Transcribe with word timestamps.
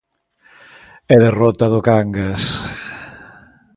E 1.13 1.15
derrota 1.25 1.65
do 1.73 1.79
Cangas. 1.87 2.43